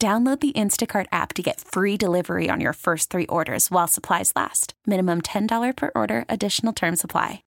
Download 0.00 0.38
the 0.38 0.52
Instacart 0.52 1.06
app 1.10 1.32
to 1.32 1.42
get 1.42 1.60
free 1.60 1.96
delivery 1.96 2.48
on 2.48 2.60
your 2.60 2.72
first 2.72 3.10
three 3.10 3.26
orders 3.26 3.68
while 3.68 3.88
supplies 3.88 4.32
last. 4.36 4.74
Minimum 4.86 5.22
$10 5.22 5.76
per 5.76 5.90
order, 5.96 6.24
additional 6.28 6.72
term 6.72 6.94
supply. 6.94 7.42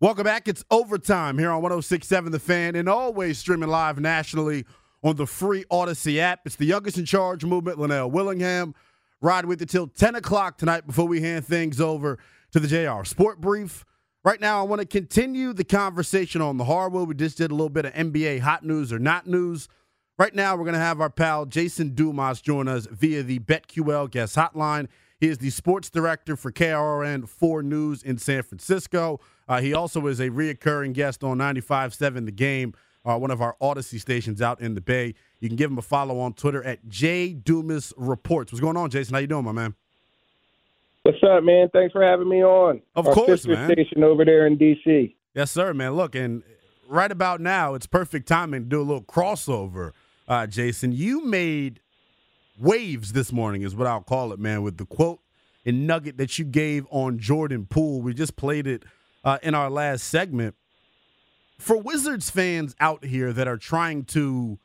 Welcome 0.00 0.24
back. 0.24 0.46
It's 0.46 0.62
overtime 0.70 1.38
here 1.38 1.50
on 1.50 1.62
1067 1.62 2.30
The 2.30 2.38
Fan 2.38 2.76
and 2.76 2.86
always 2.86 3.38
streaming 3.38 3.70
live 3.70 3.98
nationally 3.98 4.66
on 5.02 5.16
the 5.16 5.26
free 5.26 5.64
Audacy 5.72 6.18
app. 6.18 6.40
It's 6.44 6.54
the 6.56 6.66
youngest 6.66 6.98
in 6.98 7.06
charge 7.06 7.46
movement, 7.46 7.78
Lynell 7.78 8.10
Willingham. 8.10 8.74
Ride 9.22 9.46
with 9.46 9.60
you 9.60 9.66
till 9.66 9.86
10 9.86 10.16
o'clock 10.16 10.58
tonight 10.58 10.86
before 10.86 11.08
we 11.08 11.22
hand 11.22 11.46
things 11.46 11.80
over 11.80 12.18
to 12.52 12.60
the 12.60 12.68
JR 12.68 13.04
Sport 13.04 13.40
Brief. 13.40 13.86
Right 14.24 14.40
now, 14.40 14.60
I 14.60 14.62
want 14.64 14.80
to 14.80 14.86
continue 14.86 15.52
the 15.52 15.64
conversation 15.64 16.40
on 16.40 16.56
the 16.56 16.64
hardwood. 16.64 17.08
We 17.08 17.14
just 17.14 17.38
did 17.38 17.52
a 17.52 17.54
little 17.54 17.68
bit 17.68 17.84
of 17.84 17.92
NBA 17.94 18.40
hot 18.40 18.64
news 18.64 18.92
or 18.92 18.98
not 18.98 19.28
news. 19.28 19.68
Right 20.18 20.34
now, 20.34 20.56
we're 20.56 20.64
going 20.64 20.74
to 20.74 20.80
have 20.80 21.00
our 21.00 21.08
pal 21.08 21.46
Jason 21.46 21.94
Dumas 21.94 22.40
join 22.40 22.66
us 22.66 22.88
via 22.90 23.22
the 23.22 23.38
BetQL 23.38 24.10
guest 24.10 24.34
hotline. 24.34 24.88
He 25.20 25.28
is 25.28 25.38
the 25.38 25.50
sports 25.50 25.88
director 25.88 26.34
for 26.34 26.50
KRON 26.50 27.28
4 27.28 27.62
News 27.62 28.02
in 28.02 28.18
San 28.18 28.42
Francisco. 28.42 29.20
Uh, 29.48 29.60
he 29.60 29.72
also 29.72 30.04
is 30.08 30.18
a 30.18 30.30
reoccurring 30.30 30.94
guest 30.94 31.22
on 31.22 31.38
95.7 31.38 32.24
The 32.24 32.32
Game, 32.32 32.74
uh, 33.04 33.16
one 33.16 33.30
of 33.30 33.40
our 33.40 33.56
Audacy 33.62 34.00
stations 34.00 34.42
out 34.42 34.60
in 34.60 34.74
the 34.74 34.80
Bay. 34.80 35.14
You 35.38 35.48
can 35.48 35.56
give 35.56 35.70
him 35.70 35.78
a 35.78 35.82
follow 35.82 36.18
on 36.18 36.32
Twitter 36.34 36.62
at 36.64 36.88
J 36.88 37.32
Dumas 37.32 37.92
Reports. 37.96 38.50
What's 38.50 38.60
going 38.60 38.76
on, 38.76 38.90
Jason? 38.90 39.14
How 39.14 39.20
you 39.20 39.28
doing, 39.28 39.44
my 39.44 39.52
man? 39.52 39.76
What's 41.08 41.22
up, 41.22 41.42
man? 41.42 41.70
Thanks 41.72 41.92
for 41.92 42.02
having 42.02 42.28
me 42.28 42.44
on. 42.44 42.82
Of 42.94 43.06
Our 43.06 43.14
course, 43.14 43.46
man. 43.46 43.72
Station 43.72 44.04
over 44.04 44.26
there 44.26 44.46
in 44.46 44.58
DC. 44.58 45.14
Yes, 45.32 45.50
sir, 45.50 45.72
man. 45.72 45.94
Look, 45.94 46.14
and 46.14 46.42
right 46.86 47.10
about 47.10 47.40
now, 47.40 47.72
it's 47.72 47.86
perfect 47.86 48.28
timing 48.28 48.64
to 48.64 48.68
do 48.68 48.78
a 48.78 48.84
little 48.84 49.04
crossover. 49.04 49.92
Uh, 50.28 50.46
Jason, 50.46 50.92
you 50.92 51.24
made 51.24 51.80
waves 52.60 53.14
this 53.14 53.32
morning, 53.32 53.62
is 53.62 53.74
what 53.74 53.86
I'll 53.86 54.02
call 54.02 54.34
it, 54.34 54.38
man, 54.38 54.62
with 54.62 54.76
the 54.76 54.84
quote 54.84 55.20
and 55.64 55.86
nugget 55.86 56.18
that 56.18 56.38
you 56.38 56.44
gave 56.44 56.86
on 56.90 57.18
Jordan 57.18 57.64
Poole. 57.64 58.02
We 58.02 58.12
just 58.12 58.36
played 58.36 58.66
it 58.66 58.82
uh, 59.24 59.38
in 59.42 59.54
our 59.54 59.70
last 59.70 60.02
segment. 60.02 60.56
For 61.56 61.78
Wizards 61.78 62.28
fans 62.28 62.76
out 62.80 63.06
here 63.06 63.32
that 63.32 63.48
are 63.48 63.56
trying 63.56 64.04
to 64.04 64.58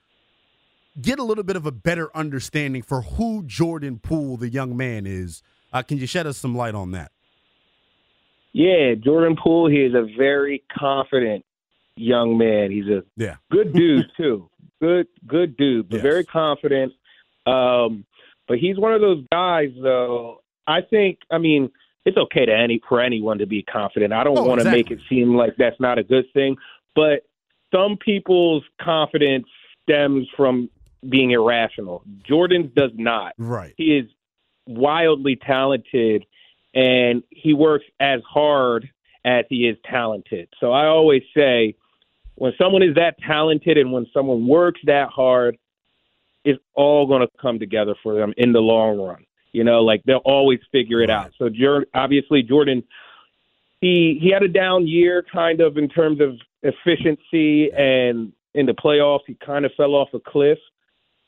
get 1.01 1.19
a 1.19 1.23
little 1.23 1.45
bit 1.45 1.55
of 1.55 1.65
a 1.65 1.71
better 1.71 2.13
understanding 2.13 2.81
for 2.81 3.03
who 3.03 3.43
Jordan 3.43 3.97
Poole, 3.97 4.35
the 4.35 4.49
young 4.49 4.75
man, 4.75 5.07
is, 5.07 5.41
uh, 5.73 5.81
can 5.83 5.97
you 5.97 6.07
shed 6.07 6.27
us 6.27 6.37
some 6.37 6.55
light 6.55 6.75
on 6.75 6.91
that? 6.91 7.11
Yeah, 8.53 8.93
Jordan 8.95 9.35
Poole. 9.41 9.69
He 9.69 9.77
is 9.81 9.93
a 9.93 10.07
very 10.17 10.63
confident 10.77 11.43
young 11.95 12.37
man. 12.37 12.71
He's 12.71 12.87
a 12.87 13.03
Yeah. 13.17 13.35
good 13.51 13.73
dude 13.75 14.05
too. 14.15 14.49
Good, 14.81 15.07
good 15.25 15.57
dude, 15.57 15.89
but 15.89 15.97
Yes. 15.97 16.03
very 16.03 16.23
confident. 16.25 16.93
Um, 17.45 18.05
but 18.47 18.57
he's 18.59 18.77
one 18.77 18.93
of 18.93 19.01
those 19.01 19.23
guys, 19.31 19.69
though. 19.81 20.41
I 20.67 20.81
think. 20.81 21.19
I 21.31 21.37
mean, 21.39 21.69
it's 22.05 22.17
okay 22.17 22.45
to 22.45 22.55
any 22.55 22.79
for 22.87 23.01
anyone 23.01 23.37
to 23.39 23.45
be 23.45 23.63
confident. 23.63 24.13
I 24.13 24.23
don't 24.23 24.37
Oh, 24.37 24.43
want 24.43 24.61
to 24.61 24.69
make 24.71 24.91
it 24.91 24.99
seem 25.09 25.35
like 25.35 25.55
that's 25.57 25.79
not 25.79 25.97
a 25.97 26.03
good 26.03 26.25
thing, 26.33 26.55
but 26.95 27.23
some 27.73 27.97
people's 27.97 28.63
confidence 28.81 29.45
stems 29.81 30.27
from 30.37 30.69
being 31.09 31.31
irrational. 31.31 32.03
Jordan's 32.27 32.71
does 32.75 32.91
not. 32.95 33.33
Right. 33.37 33.73
he 33.77 33.97
is 33.97 34.05
wildly 34.67 35.35
talented 35.35 36.25
and 36.73 37.23
he 37.29 37.53
works 37.53 37.85
as 37.99 38.21
hard 38.27 38.89
as 39.25 39.45
he 39.49 39.67
is 39.67 39.77
talented. 39.89 40.49
So 40.59 40.71
I 40.71 40.87
always 40.87 41.23
say 41.35 41.75
when 42.35 42.53
someone 42.57 42.83
is 42.83 42.95
that 42.95 43.15
talented 43.19 43.77
and 43.77 43.91
when 43.91 44.07
someone 44.13 44.47
works 44.47 44.81
that 44.85 45.09
hard, 45.09 45.57
it's 46.43 46.61
all 46.73 47.05
going 47.07 47.21
to 47.21 47.29
come 47.41 47.59
together 47.59 47.95
for 48.03 48.15
them 48.15 48.33
in 48.37 48.51
the 48.51 48.59
long 48.59 48.99
run. 48.99 49.25
You 49.51 49.63
know, 49.63 49.81
like 49.83 50.01
they'll 50.03 50.17
always 50.17 50.59
figure 50.71 51.01
it 51.01 51.11
out. 51.11 51.31
So 51.37 51.49
obviously 51.93 52.41
Jordan 52.41 52.83
he 53.83 54.17
he 54.21 54.31
had 54.31 54.43
a 54.43 54.47
down 54.47 54.87
year 54.87 55.25
kind 55.31 55.59
of 55.59 55.77
in 55.77 55.89
terms 55.89 56.21
of 56.21 56.39
efficiency 56.63 57.69
and 57.73 58.31
in 58.55 58.65
the 58.65 58.73
playoffs 58.73 59.19
he 59.27 59.35
kind 59.45 59.65
of 59.65 59.71
fell 59.75 59.93
off 59.93 60.07
a 60.13 60.19
cliff. 60.19 60.57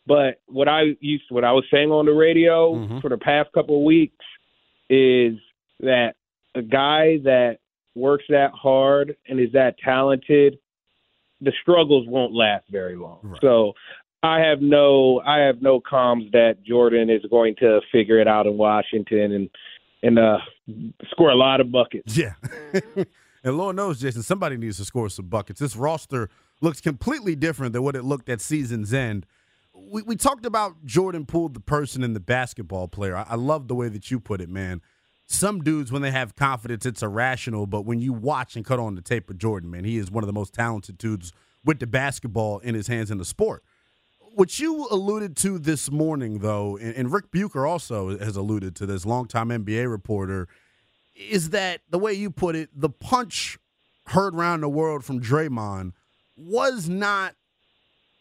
But 0.07 0.39
what 0.47 0.67
I 0.67 0.95
used 0.99 1.23
what 1.29 1.43
I 1.43 1.51
was 1.51 1.66
saying 1.71 1.91
on 1.91 2.05
the 2.05 2.13
radio 2.13 2.73
Mhm. 2.75 3.01
for 3.01 3.09
the 3.09 3.17
past 3.17 3.51
couple 3.53 3.77
of 3.77 3.83
weeks 3.83 4.23
is 4.89 5.35
that 5.79 6.16
a 6.53 6.61
guy 6.61 7.17
that 7.23 7.57
works 7.95 8.25
that 8.29 8.51
hard 8.51 9.16
and 9.27 9.39
is 9.39 9.51
that 9.53 9.77
talented, 9.79 10.57
the 11.41 11.51
struggles 11.61 12.05
won't 12.07 12.33
last 12.33 12.66
very 12.69 12.95
long. 12.95 13.19
Right. 13.23 13.41
So 13.41 13.73
I 14.21 14.39
have 14.41 14.61
no 14.61 15.21
I 15.25 15.39
have 15.39 15.61
no 15.61 15.81
comms 15.81 16.31
that 16.31 16.63
Jordan 16.63 17.09
is 17.09 17.22
going 17.29 17.55
to 17.57 17.81
figure 17.91 18.19
it 18.19 18.27
out 18.27 18.45
in 18.47 18.57
Washington 18.57 19.31
and 19.31 19.49
and 20.03 20.19
uh 20.19 20.37
score 21.11 21.31
a 21.31 21.35
lot 21.35 21.61
of 21.61 21.72
buckets. 21.72 22.16
Yeah. 22.17 22.33
and 23.43 23.57
Lord 23.57 23.75
knows, 23.75 23.99
Jason, 24.01 24.22
somebody 24.23 24.57
needs 24.57 24.77
to 24.77 24.85
score 24.85 25.09
some 25.09 25.27
buckets. 25.27 25.59
This 25.59 25.75
roster 25.75 26.29
looks 26.61 26.79
completely 26.79 27.35
different 27.35 27.73
than 27.73 27.81
what 27.83 27.95
it 27.95 28.03
looked 28.03 28.29
at 28.29 28.39
season's 28.41 28.93
end. 28.93 29.25
We, 29.91 30.01
we 30.01 30.16
talked 30.16 30.46
about 30.46 30.85
Jordan 30.85 31.25
Poole, 31.25 31.50
the 31.50 31.59
person 31.59 32.03
and 32.03 32.16
the 32.16 32.19
basketball 32.19 32.88
player. 32.88 33.16
I, 33.16 33.25
I 33.29 33.35
love 33.35 33.68
the 33.68 33.75
way 33.75 33.90
that 33.90 34.09
you 34.12 34.19
put 34.19 34.41
it, 34.41 34.50
man. 34.50 34.81
Some 35.28 35.63
dudes, 35.63 35.91
when 35.91 36.01
they 36.01 36.12
have 36.12 36.35
confidence, 36.35 36.85
it's 36.85 37.01
irrational. 37.01 37.66
But 37.66 37.81
when 37.81 38.00
you 38.00 38.13
watch 38.13 38.56
and 38.56 38.63
cut 38.63 38.79
on 38.79 38.96
the 38.96 39.01
tape 39.01 39.29
of 39.29 39.38
Jordan, 39.38 39.72
man, 39.72 39.84
he 39.84 39.97
is 39.97 40.12
one 40.12 40.23
of 40.23 40.28
the 40.28 40.34
most 40.34 40.53
talented 40.53 40.97
dudes 40.97 41.34
with 41.63 41.79
the 41.79 41.88
basketball 41.88 42.59
in 42.59 42.75
his 42.75 42.88
hands 42.88 43.09
in 43.09 43.18
the 43.18 43.25
sport. 43.25 43.63
What 44.19 44.59
you 44.59 44.88
alluded 44.91 45.38
to 45.38 45.57
this 45.57 45.90
morning, 45.90 46.40
though, 46.40 46.78
and, 46.78 46.94
and 46.96 47.12
Rick 47.12 47.31
Bucher 47.31 47.66
also 47.66 48.17
has 48.19 48.35
alluded 48.35 48.75
to 48.78 48.85
this, 48.85 49.06
longtime 49.06 49.50
NBA 49.50 49.90
reporter, 49.90 50.47
is 51.16 51.52
that 51.52 51.81
the 51.90 51.97
way 51.97 52.13
you 52.13 52.29
put 52.29 52.56
it, 52.56 52.69
the 52.73 52.90
punch 52.90 53.57
heard 54.07 54.35
around 54.35 54.62
the 54.62 54.69
world 54.69 55.03
from 55.03 55.22
Draymond 55.22 55.94
was 56.35 56.90
not 56.90 57.35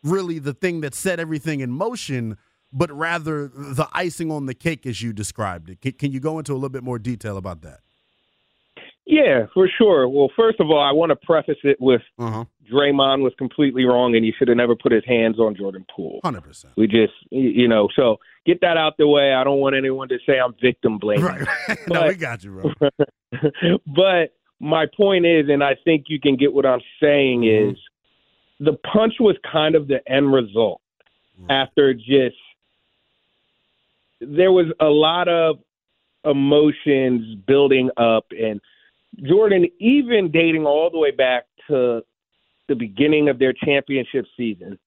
really 0.04 0.38
the 0.38 0.54
thing 0.54 0.81
that 0.82 0.95
set 0.95 1.18
everything 1.18 1.59
in 1.60 1.71
motion, 1.71 2.36
but 2.72 2.92
rather 2.92 3.48
the 3.48 3.89
icing 3.92 4.30
on 4.30 4.47
the 4.47 4.54
cake 4.54 4.86
as 4.86 5.03
you 5.03 5.12
described 5.12 5.68
it. 5.71 5.80
Can, 5.80 5.92
can 5.92 6.12
you 6.12 6.21
go 6.21 6.39
into 6.39 6.53
a 6.53 6.54
little 6.54 6.68
bit 6.68 6.84
more 6.84 6.98
detail 7.01 7.36
about 7.36 7.62
that? 7.62 7.80
Yeah, 9.06 9.47
for 9.53 9.68
sure. 9.78 10.09
Well, 10.09 10.30
first 10.34 10.60
of 10.60 10.71
all, 10.71 10.80
I 10.83 10.92
want 10.92 11.10
to 11.10 11.16
preface 11.16 11.59
it 11.62 11.77
with 11.78 12.01
Uh 12.18 12.30
huh. 12.30 12.45
Draymond 12.72 13.22
was 13.22 13.34
completely 13.36 13.84
wrong 13.84 14.16
and 14.16 14.24
he 14.24 14.33
should 14.39 14.48
have 14.48 14.56
never 14.56 14.74
put 14.74 14.92
his 14.92 15.04
hands 15.06 15.39
on 15.39 15.54
Jordan 15.54 15.84
Poole. 15.95 16.21
Hundred 16.24 16.41
percent. 16.42 16.72
We 16.78 16.86
just, 16.86 17.12
you 17.30 17.68
know, 17.68 17.89
so 17.95 18.16
get 18.47 18.62
that 18.62 18.78
out 18.78 18.95
the 18.98 19.07
way. 19.07 19.34
I 19.34 19.45
don't 19.45 19.59
want 19.60 19.77
anyone 19.77 20.09
to 20.09 20.18
say 20.27 20.39
I'm 20.41 20.54
victim 20.62 20.97
blaming. 20.98 21.24
Right. 21.27 21.47
no, 21.68 22.00
But- 22.00 22.09
we 22.09 22.15
got 22.15 22.42
you, 22.45 22.53
bro. 22.53 22.91
but 23.86 24.34
my 24.60 24.86
point 24.97 25.27
is, 25.27 25.47
and 25.50 25.62
I 25.62 25.77
think 25.84 26.04
you 26.09 26.18
can 26.18 26.36
get 26.36 26.54
what 26.54 26.65
I'm 26.65 26.80
saying 27.03 27.42
Mhm. 27.42 27.72
is, 27.72 27.78
the 28.60 28.74
punch 28.92 29.15
was 29.21 29.36
kind 29.51 29.74
of 29.74 29.89
the 29.89 30.01
end 30.10 30.33
result 30.33 30.80
after 31.51 31.92
just 31.92 32.36
there 34.21 34.53
was 34.53 34.66
a 34.80 34.86
lot 34.86 35.28
of 35.28 35.59
emotions 36.24 37.36
building 37.47 37.91
up 37.97 38.27
and 38.30 38.60
Jordan 39.22 39.66
even 39.78 40.30
dating 40.30 40.65
all 40.65 40.91
the 40.91 40.98
way 40.98 41.10
back 41.10 41.45
to 41.68 42.03
the 42.68 42.74
beginning 42.74 43.28
of 43.28 43.39
their 43.39 43.53
championship 43.53 44.27
season 44.36 44.78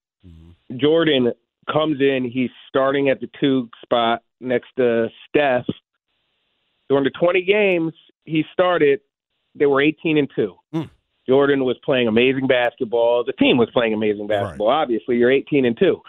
Jordan 0.76 1.32
comes 1.72 2.02
in. 2.02 2.30
He's 2.32 2.50
starting 2.68 3.10
at 3.10 3.22
the 3.22 3.30
two 3.40 3.70
spot 3.82 4.24
next 4.40 4.68
to 4.78 5.08
Steph. 5.28 5.66
During 6.90 7.04
the 7.04 7.12
20 7.12 7.42
games 7.44 7.94
he 8.26 8.44
started, 8.52 9.00
they 9.56 9.66
were 9.66 9.82
18 9.82 10.18
and 10.18 10.30
two. 10.36 10.56
Mm. 10.74 10.90
Jordan 11.28 11.66
was 11.66 11.78
playing 11.84 12.08
amazing 12.08 12.48
basketball. 12.48 13.24
The 13.26 13.34
team 13.34 13.58
was 13.58 13.70
playing 13.74 13.94
amazing 13.94 14.28
basketball. 14.28 14.70
Right. 14.70 14.82
Obviously, 14.82 15.18
you're 15.18 15.32
18 15.32 15.66
and 15.66 15.78
two, 15.78 16.02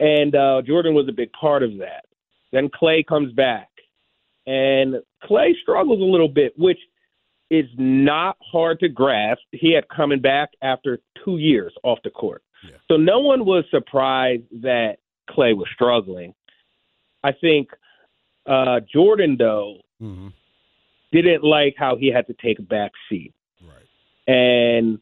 and 0.00 0.34
uh, 0.34 0.62
Jordan 0.66 0.94
was 0.94 1.08
a 1.08 1.12
big 1.12 1.30
part 1.32 1.62
of 1.62 1.78
that. 1.78 2.04
Then 2.52 2.68
Klay 2.68 3.06
comes 3.06 3.32
back, 3.32 3.68
and 4.46 4.96
Klay 5.24 5.52
struggles 5.62 6.00
a 6.00 6.04
little 6.04 6.28
bit, 6.28 6.52
which 6.56 6.78
is 7.50 7.66
not 7.78 8.36
hard 8.40 8.80
to 8.80 8.88
grasp. 8.88 9.42
He 9.52 9.74
had 9.74 9.84
coming 9.88 10.20
back 10.20 10.50
after 10.62 10.98
two 11.24 11.38
years 11.38 11.72
off 11.84 11.98
the 12.02 12.10
court. 12.10 12.42
Yeah. 12.64 12.76
So 12.88 12.96
no 12.96 13.20
one 13.20 13.44
was 13.44 13.64
surprised 13.70 14.44
that 14.62 14.96
Klay 15.30 15.56
was 15.56 15.68
struggling. 15.74 16.34
I 17.22 17.32
think 17.32 17.68
uh, 18.46 18.80
Jordan, 18.92 19.36
though, 19.38 19.78
mm-hmm. 20.00 20.28
didn't 21.12 21.44
like 21.44 21.74
how 21.76 21.96
he 21.96 22.10
had 22.12 22.26
to 22.28 22.34
take 22.34 22.58
a 22.58 22.62
back 22.62 22.92
seat. 23.08 23.32
And, 24.26 24.98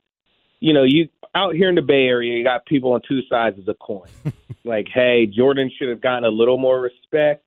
you 0.60 0.72
know, 0.72 0.84
you 0.84 1.08
out 1.34 1.54
here 1.54 1.68
in 1.68 1.74
the 1.74 1.82
Bay 1.82 2.06
Area, 2.06 2.36
you 2.36 2.44
got 2.44 2.66
people 2.66 2.92
on 2.92 3.00
two 3.08 3.20
sides 3.28 3.58
of 3.58 3.64
the 3.64 3.74
coin. 3.74 4.08
like, 4.64 4.86
hey, 4.92 5.26
Jordan 5.26 5.70
should 5.76 5.88
have 5.88 6.00
gotten 6.00 6.24
a 6.24 6.28
little 6.28 6.58
more 6.58 6.80
respect. 6.80 7.44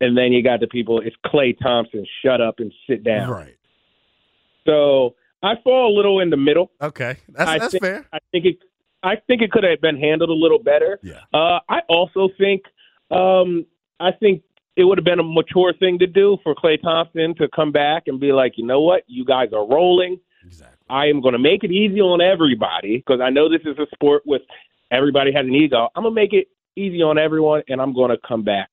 And 0.00 0.16
then 0.16 0.32
you 0.32 0.42
got 0.42 0.60
the 0.60 0.66
people, 0.66 1.00
it's 1.00 1.16
Klay 1.26 1.58
Thompson, 1.58 2.06
shut 2.24 2.40
up 2.40 2.54
and 2.58 2.72
sit 2.88 3.04
down. 3.04 3.30
Right. 3.30 3.56
So 4.66 5.14
I 5.42 5.54
fall 5.62 5.92
a 5.92 5.94
little 5.94 6.20
in 6.20 6.30
the 6.30 6.36
middle. 6.36 6.70
Okay, 6.80 7.16
that's, 7.28 7.60
that's 7.60 7.72
think, 7.72 7.82
fair. 7.82 8.06
I 8.12 8.18
think 8.32 8.44
it. 8.44 8.58
I 9.02 9.16
think 9.26 9.40
it 9.40 9.50
could 9.50 9.64
have 9.64 9.80
been 9.80 9.98
handled 9.98 10.28
a 10.28 10.34
little 10.34 10.58
better. 10.58 10.98
Yeah. 11.02 11.20
Uh, 11.32 11.60
I 11.68 11.80
also 11.88 12.28
think. 12.38 12.62
Um, 13.10 13.66
I 13.98 14.12
think 14.12 14.42
it 14.76 14.84
would 14.84 14.98
have 14.98 15.04
been 15.04 15.18
a 15.18 15.24
mature 15.24 15.72
thing 15.78 15.98
to 15.98 16.06
do 16.06 16.38
for 16.42 16.54
Klay 16.54 16.80
Thompson 16.80 17.34
to 17.36 17.48
come 17.54 17.72
back 17.72 18.04
and 18.06 18.20
be 18.20 18.32
like, 18.32 18.52
you 18.56 18.64
know 18.64 18.80
what, 18.80 19.02
you 19.06 19.24
guys 19.24 19.48
are 19.52 19.66
rolling. 19.66 20.20
Exactly. 20.44 20.76
I 20.90 21.06
am 21.06 21.20
going 21.20 21.32
to 21.32 21.38
make 21.38 21.64
it 21.64 21.70
easy 21.70 22.00
on 22.00 22.20
everybody 22.20 22.98
because 22.98 23.20
I 23.20 23.30
know 23.30 23.48
this 23.48 23.62
is 23.64 23.78
a 23.78 23.86
sport 23.94 24.22
with 24.26 24.42
everybody 24.90 25.32
has 25.32 25.46
an 25.46 25.54
ego. 25.54 25.88
I'm 25.94 26.02
gonna 26.02 26.14
make 26.14 26.32
it 26.32 26.48
easy 26.76 27.02
on 27.02 27.18
everyone, 27.18 27.62
and 27.68 27.80
I'm 27.80 27.94
going 27.94 28.10
to 28.10 28.18
come 28.26 28.44
back. 28.44 28.68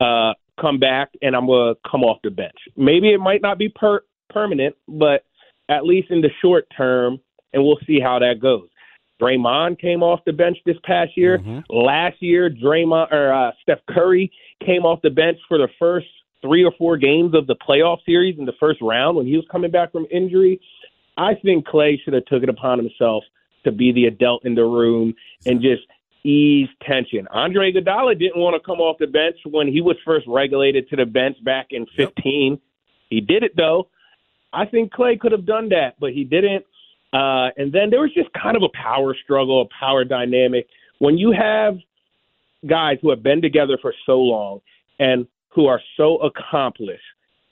Uh, 0.00 0.32
come 0.60 0.78
back, 0.78 1.10
and 1.22 1.34
I'm 1.34 1.46
going 1.46 1.74
to 1.74 1.80
come 1.90 2.02
off 2.02 2.18
the 2.22 2.30
bench. 2.30 2.56
Maybe 2.76 3.12
it 3.12 3.18
might 3.18 3.42
not 3.42 3.58
be 3.58 3.68
per- 3.68 4.04
permanent, 4.30 4.74
but 4.88 5.24
at 5.68 5.84
least 5.84 6.10
in 6.10 6.20
the 6.20 6.30
short 6.40 6.66
term, 6.76 7.18
and 7.52 7.62
we'll 7.62 7.78
see 7.86 7.98
how 8.00 8.18
that 8.18 8.40
goes. 8.40 8.68
Draymond 9.20 9.80
came 9.80 10.02
off 10.02 10.20
the 10.26 10.32
bench 10.32 10.58
this 10.66 10.76
past 10.84 11.16
year. 11.16 11.38
Mm-hmm. 11.38 11.60
Last 11.74 12.16
year, 12.20 12.50
Draymond 12.50 13.12
or 13.12 13.32
uh, 13.32 13.52
Steph 13.62 13.78
Curry 13.88 14.30
came 14.64 14.84
off 14.84 15.00
the 15.02 15.10
bench 15.10 15.38
for 15.48 15.58
the 15.58 15.68
first 15.78 16.06
three 16.42 16.64
or 16.64 16.72
four 16.78 16.96
games 16.96 17.34
of 17.34 17.46
the 17.46 17.56
playoff 17.56 17.98
series 18.04 18.38
in 18.38 18.44
the 18.44 18.52
first 18.60 18.80
round 18.82 19.16
when 19.16 19.26
he 19.26 19.36
was 19.36 19.44
coming 19.50 19.70
back 19.70 19.90
from 19.92 20.06
injury. 20.10 20.60
I 21.16 21.34
think 21.34 21.66
Klay 21.66 21.96
should 22.02 22.14
have 22.14 22.26
took 22.26 22.42
it 22.42 22.48
upon 22.48 22.78
himself 22.78 23.24
to 23.64 23.72
be 23.72 23.92
the 23.92 24.06
adult 24.06 24.44
in 24.44 24.54
the 24.54 24.64
room 24.64 25.14
and 25.44 25.60
just 25.60 25.82
ease 26.24 26.68
tension. 26.82 27.26
Andre 27.30 27.72
Iguodala 27.72 28.18
didn't 28.18 28.40
want 28.40 28.54
to 28.54 28.64
come 28.64 28.80
off 28.80 28.98
the 28.98 29.06
bench 29.06 29.36
when 29.44 29.68
he 29.68 29.80
was 29.80 29.96
first 30.04 30.26
regulated 30.28 30.88
to 30.90 30.96
the 30.96 31.06
bench 31.06 31.36
back 31.44 31.68
in 31.70 31.86
15. 31.96 32.52
Yep. 32.52 32.60
He 33.08 33.20
did 33.20 33.42
it 33.42 33.56
though. 33.56 33.88
I 34.52 34.66
think 34.66 34.92
Klay 34.92 35.18
could 35.18 35.32
have 35.32 35.46
done 35.46 35.68
that, 35.70 35.94
but 36.00 36.12
he 36.12 36.24
didn't. 36.24 36.64
Uh, 37.12 37.48
and 37.56 37.72
then 37.72 37.90
there 37.90 38.00
was 38.00 38.12
just 38.14 38.28
kind 38.32 38.56
of 38.56 38.62
a 38.62 38.68
power 38.76 39.14
struggle, 39.22 39.62
a 39.62 39.66
power 39.78 40.04
dynamic. 40.04 40.66
When 40.98 41.16
you 41.16 41.32
have 41.32 41.78
guys 42.66 42.98
who 43.00 43.10
have 43.10 43.22
been 43.22 43.40
together 43.40 43.78
for 43.80 43.94
so 44.04 44.18
long 44.18 44.60
and 44.98 45.26
who 45.50 45.66
are 45.66 45.80
so 45.96 46.18
accomplished, 46.18 47.02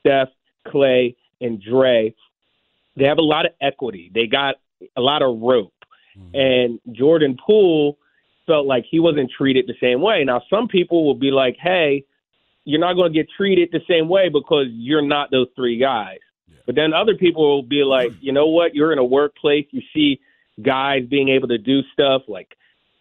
Steph, 0.00 0.28
Klay, 0.66 1.14
and 1.40 1.62
Dre, 1.62 2.14
they 2.96 3.04
have 3.04 3.18
a 3.18 3.22
lot 3.22 3.46
of 3.46 3.52
equity. 3.60 4.10
They 4.14 4.26
got 4.26 4.56
a 4.96 5.00
lot 5.00 5.22
of 5.22 5.40
rope. 5.40 5.72
Mm-hmm. 6.18 6.34
And 6.34 6.96
Jordan 6.96 7.36
Poole 7.44 7.98
felt 8.46 8.66
like 8.66 8.84
he 8.90 9.00
wasn't 9.00 9.30
treated 9.36 9.66
the 9.66 9.74
same 9.80 10.00
way. 10.00 10.24
Now, 10.24 10.42
some 10.50 10.68
people 10.68 11.04
will 11.04 11.14
be 11.14 11.30
like, 11.30 11.56
hey, 11.60 12.04
you're 12.64 12.80
not 12.80 12.94
going 12.94 13.12
to 13.12 13.18
get 13.18 13.28
treated 13.36 13.70
the 13.72 13.80
same 13.88 14.08
way 14.08 14.28
because 14.28 14.66
you're 14.70 15.02
not 15.06 15.30
those 15.30 15.48
three 15.56 15.78
guys. 15.78 16.18
But 16.66 16.76
then 16.76 16.94
other 16.94 17.14
people 17.14 17.56
will 17.56 17.62
be 17.62 17.84
like, 17.84 18.12
you 18.20 18.32
know 18.32 18.46
what? 18.46 18.74
You're 18.74 18.92
in 18.92 18.98
a 18.98 19.04
workplace. 19.04 19.66
You 19.70 19.82
see 19.92 20.20
guys 20.62 21.04
being 21.08 21.28
able 21.28 21.48
to 21.48 21.58
do 21.58 21.82
stuff 21.92 22.22
like 22.28 22.56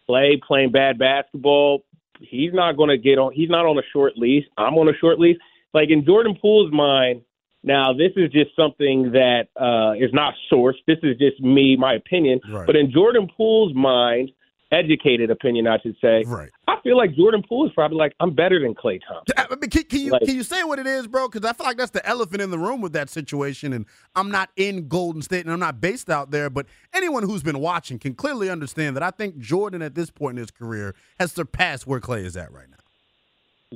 play, 0.06 0.40
playing 0.46 0.72
bad 0.72 0.98
basketball. 0.98 1.84
He's 2.20 2.52
not 2.52 2.76
going 2.76 2.90
to 2.90 2.98
get 2.98 3.18
on. 3.18 3.32
He's 3.32 3.48
not 3.48 3.64
on 3.64 3.78
a 3.78 3.82
short 3.92 4.16
leash. 4.16 4.44
I'm 4.58 4.74
on 4.74 4.88
a 4.88 4.96
short 5.00 5.18
leash. 5.18 5.36
Like 5.72 5.90
in 5.90 6.04
Jordan 6.04 6.36
Poole's 6.40 6.72
mind, 6.72 7.22
now 7.64 7.92
this 7.92 8.12
is 8.16 8.30
just 8.30 8.50
something 8.56 9.12
that 9.12 9.48
uh, 9.60 9.92
is 9.94 10.12
not 10.12 10.34
sourced. 10.52 10.74
This 10.86 10.98
is 11.02 11.16
just 11.18 11.40
me, 11.40 11.76
my 11.76 11.94
opinion. 11.94 12.40
Right. 12.50 12.66
But 12.66 12.76
in 12.76 12.92
Jordan 12.92 13.28
Poole's 13.36 13.74
mind, 13.74 14.30
educated 14.74 15.30
opinion, 15.30 15.66
I 15.66 15.78
should 15.78 15.96
say. 16.00 16.24
Right. 16.26 16.50
I 16.66 16.76
feel 16.82 16.96
like 16.96 17.14
Jordan 17.14 17.42
Poole 17.48 17.66
is 17.66 17.72
probably 17.72 17.96
like, 17.96 18.14
I'm 18.20 18.34
better 18.34 18.60
than 18.60 18.74
Klay 18.74 19.00
Thompson. 19.06 19.34
I 19.36 19.54
mean, 19.54 19.70
can, 19.70 19.84
can, 19.84 20.00
you 20.00 20.10
like, 20.10 20.22
can 20.22 20.34
you 20.34 20.42
say 20.42 20.64
what 20.64 20.78
it 20.78 20.86
is, 20.86 21.06
bro? 21.06 21.28
Because 21.28 21.48
I 21.48 21.52
feel 21.52 21.66
like 21.66 21.76
that's 21.76 21.92
the 21.92 22.06
elephant 22.06 22.42
in 22.42 22.50
the 22.50 22.58
room 22.58 22.80
with 22.80 22.92
that 22.94 23.08
situation. 23.08 23.72
And 23.72 23.86
I'm 24.14 24.30
not 24.30 24.50
in 24.56 24.88
Golden 24.88 25.22
State 25.22 25.44
and 25.44 25.52
I'm 25.52 25.60
not 25.60 25.80
based 25.80 26.10
out 26.10 26.30
there, 26.30 26.50
but 26.50 26.66
anyone 26.92 27.22
who's 27.22 27.42
been 27.42 27.60
watching 27.60 27.98
can 27.98 28.14
clearly 28.14 28.50
understand 28.50 28.96
that 28.96 29.02
I 29.02 29.10
think 29.10 29.38
Jordan 29.38 29.82
at 29.82 29.94
this 29.94 30.10
point 30.10 30.36
in 30.38 30.42
his 30.42 30.50
career 30.50 30.94
has 31.18 31.32
surpassed 31.32 31.86
where 31.86 32.00
Klay 32.00 32.24
is 32.24 32.36
at 32.36 32.52
right 32.52 32.68
now. 32.68 32.76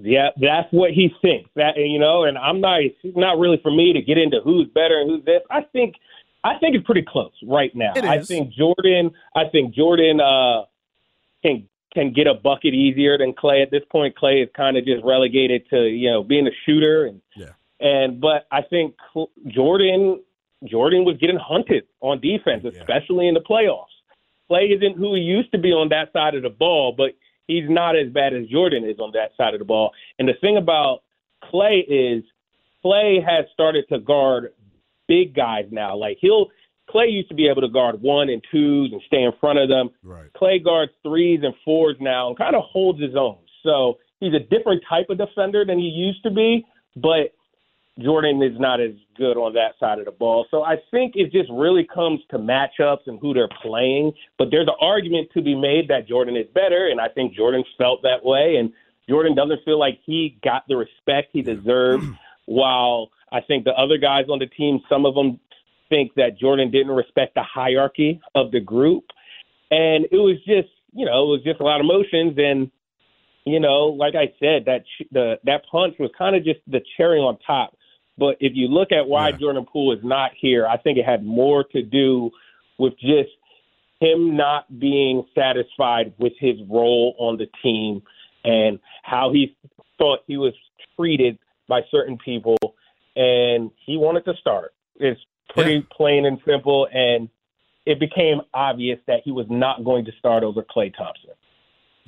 Yeah, 0.05 0.31
that's 0.41 0.69
what 0.73 0.93
he 0.93 1.11
thinks. 1.23 1.51
That 1.57 1.77
you 1.77 1.99
know, 1.99 2.25
and 2.25 2.37
I'm 2.39 2.61
not. 2.61 2.81
It's 2.81 3.17
not 3.17 3.39
really 3.39 3.59
for 3.63 3.71
me 3.71 3.93
to 3.93 4.03
get 4.03 4.19
into 4.19 4.41
who's 4.43 4.69
better 4.69 5.01
and 5.01 5.11
who's 5.11 5.25
this. 5.25 5.43
I 5.51 5.63
think, 5.73 5.95
I 6.45 6.59
think 6.59 6.77
it's 6.77 6.87
pretty 6.87 7.05
close 7.07 7.33
right 7.47 7.75
now. 7.75 7.93
I 7.97 8.23
think 8.23 8.53
Jordan. 8.53 9.13
I 9.35 9.45
think 9.51 9.75
Jordan. 9.75 10.21
uh 10.21 10.65
can 11.43 11.69
can 11.95 12.13
get 12.13 12.27
a 12.27 12.35
bucket 12.35 12.75
easier 12.75 13.17
than 13.17 13.33
Klay 13.33 13.63
at 13.63 13.71
this 13.71 13.83
point. 13.91 14.15
Klay 14.21 14.43
is 14.43 14.49
kind 14.55 14.77
of 14.77 14.85
just 14.85 15.05
relegated 15.05 15.69
to 15.71 15.89
you 15.89 16.11
know 16.11 16.23
being 16.23 16.47
a 16.47 16.51
shooter 16.67 17.07
and 17.07 17.21
yeah. 17.37 17.51
and 17.81 18.21
but 18.21 18.47
I 18.51 18.63
think 18.63 18.95
Jordan 19.47 20.23
Jordan 20.65 21.05
was 21.05 21.17
getting 21.19 21.39
hunted 21.39 21.85
on 22.01 22.21
defense, 22.21 22.65
especially 22.65 23.25
yeah. 23.25 23.29
in 23.29 23.35
the 23.35 23.41
playoffs. 23.41 23.87
Klay 24.51 24.75
isn't 24.75 24.97
who 24.97 25.15
he 25.15 25.21
used 25.21 25.53
to 25.53 25.59
be 25.59 25.73
on 25.73 25.91
that 25.91 26.13
side 26.13 26.35
of 26.35 26.43
the 26.43 26.51
ball, 26.51 26.95
but 26.97 27.11
he's 27.49 27.69
not 27.69 27.97
as 27.97 28.13
bad 28.13 28.35
as 28.35 28.47
Jordan 28.47 28.85
is 28.85 29.01
on 29.01 29.11
that 29.15 29.33
side 29.37 29.55
of 29.55 29.59
the 29.59 29.65
ball. 29.65 29.91
And 30.21 30.29
the 30.29 30.35
thing 30.41 30.57
about 30.57 31.01
Klay 31.53 31.81
is 31.89 32.23
Klay 32.85 33.25
has 33.25 33.47
started 33.53 33.87
to 33.89 33.99
guard 33.99 34.53
big 35.09 35.35
guys 35.35 35.65
now. 35.73 35.97
Like 35.97 36.19
he'll 36.21 36.47
Klay 36.89 37.13
used 37.13 37.29
to 37.29 37.35
be 37.35 37.49
able 37.49 37.63
to 37.63 37.69
guard 37.69 38.01
one 38.01 38.29
and 38.31 38.43
twos 38.53 38.93
and 38.93 39.03
stay 39.07 39.23
in 39.23 39.33
front 39.41 39.59
of 39.59 39.69
them. 39.69 39.91
Right. 40.03 40.31
Klay 40.41 40.63
guards 40.65 40.93
threes 41.03 41.41
and 41.43 41.55
fours 41.65 41.97
now 42.01 42.29
and 42.29 42.39
kind 42.39 42.55
of 42.55 42.63
holds 42.63 43.01
his 43.01 43.17
own. 43.17 43.39
So 43.65 43.99
he's 44.21 44.35
a 44.35 44.41
different 44.41 44.83
type 44.89 45.07
of 45.11 45.19
defender 45.19 45.65
than 45.65 45.79
he 45.79 45.87
used 45.87 46.23
to 46.23 46.31
be, 46.31 46.65
but 46.97 47.35
Jordan 48.01 48.43
is 48.43 48.59
not 48.59 48.81
as 48.81 48.93
good 49.17 49.37
on 49.37 49.55
that 49.55 49.73
side 49.81 49.99
of 49.99 50.05
the 50.05 50.13
ball. 50.13 50.47
So 50.51 50.63
I 50.63 50.77
think 50.91 51.15
it 51.17 51.33
just 51.33 51.51
really 51.53 51.87
comes 51.93 52.21
to 52.31 52.39
matchups 52.39 53.07
and 53.07 53.19
who 53.21 53.35
they're 53.35 53.49
playing. 53.63 54.13
But 54.39 54.49
there's 54.51 54.69
an 54.69 54.75
argument 54.81 55.31
to 55.35 55.43
be 55.43 55.55
made 55.55 55.89
that 55.89 56.07
Jordan 56.07 56.37
is 56.37 56.47
better, 56.55 56.89
and 56.89 57.01
I 57.01 57.09
think 57.09 57.35
Jordan 57.35 57.65
felt 57.77 58.03
that 58.03 58.25
way. 58.25 58.57
And 58.59 58.73
Jordan 59.09 59.35
doesn't 59.35 59.65
feel 59.65 59.79
like 59.79 59.99
he 60.05 60.39
got 60.45 60.63
the 60.69 60.77
respect 60.77 61.31
he 61.33 61.43
deserved, 61.43 62.05
while 62.47 63.11
I 63.33 63.41
think 63.41 63.65
the 63.65 63.73
other 63.73 63.99
guys 63.99 64.27
on 64.31 64.39
the 64.39 64.47
team, 64.47 64.81
some 64.89 65.05
of 65.05 65.15
them 65.15 65.41
think 65.89 66.15
that 66.15 66.39
Jordan 66.39 66.71
didn't 66.71 66.93
respect 66.93 67.35
the 67.35 67.43
hierarchy 67.43 68.21
of 68.35 68.51
the 68.51 68.61
group. 68.61 69.05
And 69.71 70.07
it 70.11 70.17
was 70.17 70.37
just, 70.47 70.69
you 70.93 71.05
know, 71.05 71.25
it 71.25 71.27
was 71.27 71.41
just 71.45 71.61
a 71.61 71.65
lot 71.65 71.81
of 71.81 71.85
emotions. 71.85 72.35
And, 72.39 72.71
you 73.45 73.61
know, 73.61 73.87
like 73.87 74.15
I 74.15 74.33
said, 74.39 74.65
that 74.67 74.85
the 75.11 75.39
that 75.45 75.65
punch 75.71 75.97
was 75.99 76.11
kind 76.17 76.37
of 76.37 76.45
just 76.45 76.61
the 76.67 76.81
cherry 76.97 77.19
on 77.19 77.39
top. 77.47 77.75
But 78.19 78.37
if 78.41 78.53
you 78.55 78.69
look 78.69 78.93
at 78.93 79.07
why 79.07 79.29
yeah. 79.29 79.37
Jordan 79.37 79.65
Poole 79.65 79.97
is 79.97 80.03
not 80.03 80.33
here, 80.39 80.67
I 80.67 80.77
think 80.77 80.99
it 80.99 81.05
had 81.05 81.25
more 81.25 81.65
to 81.73 81.83
do 81.83 82.31
with 82.79 82.95
just 82.99 83.31
him 84.01 84.37
not 84.37 84.79
being 84.79 85.25
satisfied 85.35 86.13
with 86.19 86.33
his 86.39 86.57
role 86.69 87.15
on 87.19 87.37
the 87.37 87.47
team 87.63 88.03
and 88.45 88.79
how 89.03 89.33
he 89.33 89.57
thought 89.99 90.21
he 90.27 90.37
was 90.37 90.55
treated 90.97 91.39
by 91.69 91.81
certain 91.91 92.19
people 92.19 92.57
and 93.17 93.71
he 93.85 93.97
wanted 93.97 94.25
to 94.25 94.35
start. 94.41 94.73
It's 94.97 95.21
pretty 95.51 95.75
yeah. 95.75 95.81
plain 95.91 96.25
and 96.25 96.39
simple, 96.47 96.89
and 96.93 97.29
it 97.85 97.99
became 97.99 98.41
obvious 98.55 99.01
that 99.07 99.21
he 99.25 99.33
was 99.33 99.47
not 99.51 99.85
going 99.85 100.05
to 100.05 100.13
start 100.19 100.45
over 100.45 100.63
Klay 100.63 100.95
Thompson. 100.97 101.31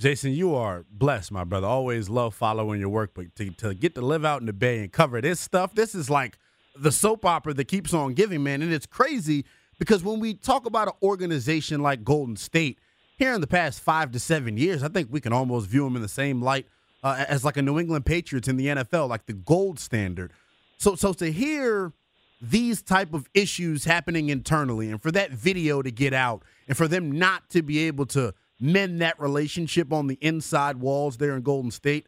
Jason, 0.01 0.33
you 0.33 0.55
are 0.55 0.87
blessed, 0.91 1.31
my 1.31 1.45
brother. 1.45 1.67
Always 1.67 2.09
love 2.09 2.35
following 2.35 2.81
your 2.81 2.89
work, 2.89 3.11
but 3.13 3.37
to, 3.37 3.51
to 3.51 3.75
get 3.75 3.95
to 3.97 4.01
live 4.01 4.25
out 4.25 4.41
in 4.41 4.47
the 4.47 4.53
Bay 4.55 4.79
and 4.81 4.91
cover 4.91 5.21
this 5.21 5.39
stuff, 5.39 5.75
this 5.75 5.95
is 5.95 6.09
like 6.09 6.39
the 6.75 6.91
soap 6.91 7.27
opera 7.27 7.53
that 7.53 7.67
keeps 7.67 7.93
on 7.93 8.15
giving, 8.15 8.43
man. 8.43 8.63
And 8.63 8.73
it's 8.73 8.87
crazy 8.87 9.45
because 9.79 10.03
when 10.03 10.19
we 10.19 10.33
talk 10.33 10.65
about 10.65 10.89
an 10.89 10.95
organization 11.03 11.83
like 11.83 12.03
Golden 12.03 12.37
State, 12.37 12.79
here 13.19 13.35
in 13.35 13.43
the 13.43 13.47
past 13.47 13.81
five 13.81 14.11
to 14.13 14.19
seven 14.19 14.57
years, 14.57 14.83
I 14.83 14.89
think 14.89 15.09
we 15.11 15.21
can 15.21 15.35
almost 15.35 15.69
view 15.69 15.85
them 15.85 15.97
in 15.97 16.03
the 16.03 16.09
same 16.09 16.41
light 16.41 16.67
uh, 17.05 17.27
as 17.29 17.45
like 17.45 17.59
a 17.59 17.63
New 17.63 17.79
England 17.79 18.07
Patriots 18.07 18.49
in 18.49 18.57
the 18.57 18.69
NFL, 18.69 19.07
like 19.07 19.27
the 19.27 19.35
gold 19.35 19.79
standard. 19.79 20.33
So, 20.79 20.95
so 20.95 21.13
to 21.13 21.31
hear 21.31 21.93
these 22.41 22.81
type 22.81 23.13
of 23.13 23.29
issues 23.35 23.85
happening 23.85 24.31
internally, 24.31 24.91
and 24.91 25.03
for 25.03 25.11
that 25.11 25.31
video 25.31 25.83
to 25.83 25.91
get 25.91 26.15
out, 26.15 26.43
and 26.69 26.75
for 26.75 26.89
them 26.89 27.13
not 27.13 27.51
to 27.51 27.61
be 27.61 27.81
able 27.81 28.07
to 28.07 28.33
mend 28.61 29.01
that 29.01 29.19
relationship 29.19 29.93
on 29.93 30.07
the 30.07 30.19
inside 30.21 30.77
walls 30.77 31.17
there 31.17 31.35
in 31.35 31.43
Golden 31.43 31.71
State, 31.71 32.07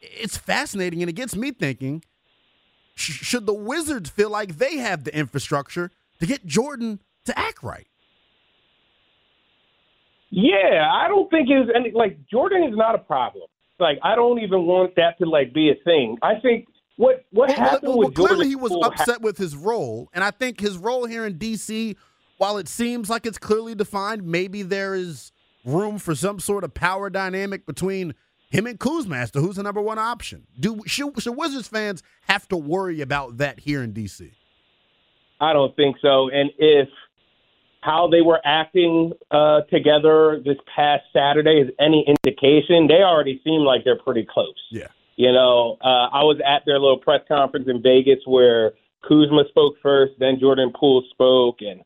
it's 0.00 0.36
fascinating, 0.36 1.02
and 1.02 1.08
it 1.08 1.14
gets 1.14 1.36
me 1.36 1.52
thinking: 1.52 2.02
sh- 2.94 3.24
should 3.24 3.46
the 3.46 3.54
Wizards 3.54 4.10
feel 4.10 4.30
like 4.30 4.58
they 4.58 4.78
have 4.78 5.04
the 5.04 5.16
infrastructure 5.16 5.90
to 6.20 6.26
get 6.26 6.44
Jordan 6.44 7.00
to 7.24 7.38
act 7.38 7.62
right? 7.62 7.86
Yeah, 10.30 10.90
I 10.90 11.08
don't 11.08 11.30
think 11.30 11.48
it's 11.50 11.70
any 11.74 11.92
like 11.92 12.18
Jordan 12.30 12.64
is 12.64 12.76
not 12.76 12.94
a 12.94 12.98
problem. 12.98 13.44
Like 13.78 13.98
I 14.02 14.14
don't 14.14 14.38
even 14.38 14.66
want 14.66 14.96
that 14.96 15.18
to 15.18 15.26
like 15.28 15.52
be 15.52 15.70
a 15.70 15.74
thing. 15.84 16.16
I 16.22 16.36
think 16.40 16.66
what 16.96 17.24
what 17.30 17.48
well, 17.48 17.58
happened 17.58 17.82
well, 17.82 17.98
well, 17.98 18.08
with 18.08 18.14
clearly 18.14 18.48
he 18.48 18.56
was 18.56 18.72
upset 18.82 19.16
ha- 19.16 19.18
with 19.20 19.36
his 19.36 19.56
role, 19.56 20.08
and 20.14 20.24
I 20.24 20.30
think 20.30 20.60
his 20.60 20.78
role 20.78 21.04
here 21.04 21.26
in 21.26 21.34
DC, 21.34 21.96
while 22.38 22.58
it 22.58 22.68
seems 22.68 23.10
like 23.10 23.26
it's 23.26 23.38
clearly 23.38 23.74
defined, 23.74 24.24
maybe 24.24 24.62
there 24.62 24.94
is 24.94 25.31
room 25.64 25.98
for 25.98 26.14
some 26.14 26.40
sort 26.40 26.64
of 26.64 26.74
power 26.74 27.10
dynamic 27.10 27.66
between 27.66 28.14
him 28.50 28.66
and 28.66 28.78
Kuzma 28.78 29.28
who's 29.34 29.56
the 29.56 29.62
number 29.62 29.80
one 29.80 29.98
option. 29.98 30.46
Do 30.58 30.82
should, 30.86 31.20
should 31.22 31.36
Wizards 31.36 31.68
fans 31.68 32.02
have 32.28 32.46
to 32.48 32.56
worry 32.56 33.00
about 33.00 33.38
that 33.38 33.60
here 33.60 33.82
in 33.82 33.92
DC? 33.92 34.30
I 35.40 35.52
don't 35.52 35.74
think 35.74 35.96
so. 36.00 36.28
And 36.30 36.50
if 36.58 36.88
how 37.80 38.08
they 38.08 38.20
were 38.20 38.40
acting 38.44 39.12
uh, 39.30 39.62
together 39.62 40.40
this 40.44 40.56
past 40.74 41.02
Saturday 41.12 41.62
is 41.62 41.70
any 41.80 42.04
indication, 42.06 42.86
they 42.86 43.02
already 43.02 43.40
seem 43.42 43.62
like 43.62 43.82
they're 43.84 43.98
pretty 43.98 44.26
close. 44.28 44.54
Yeah. 44.70 44.86
You 45.16 45.32
know, 45.32 45.78
uh, 45.80 46.08
I 46.12 46.22
was 46.22 46.40
at 46.46 46.62
their 46.64 46.78
little 46.78 46.98
press 46.98 47.20
conference 47.26 47.66
in 47.68 47.82
Vegas 47.82 48.20
where 48.24 48.72
Kuzma 49.06 49.44
spoke 49.48 49.74
first, 49.82 50.12
then 50.18 50.38
Jordan 50.40 50.72
Poole 50.74 51.02
spoke, 51.10 51.56
and 51.60 51.82